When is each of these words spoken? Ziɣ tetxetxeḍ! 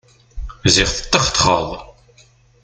Ziɣ 0.73 0.89
tetxetxeḍ! 0.91 1.69